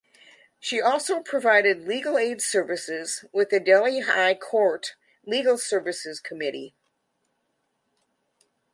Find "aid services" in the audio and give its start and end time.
2.17-3.23